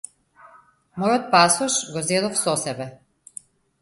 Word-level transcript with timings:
Мојот 1.03 1.29
пасош 1.35 1.75
го 1.97 2.05
зедов 2.09 2.41
со 2.43 2.59
себе. 2.63 2.89